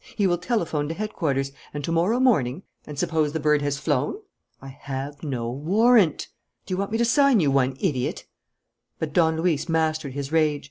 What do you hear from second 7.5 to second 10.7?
one, idiot?" But Don Luis mastered his rage.